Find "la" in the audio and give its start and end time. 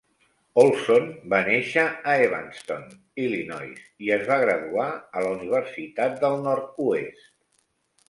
5.29-5.39